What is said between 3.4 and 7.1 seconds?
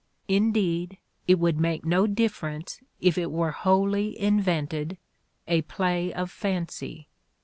wholly invented, a play of fancy.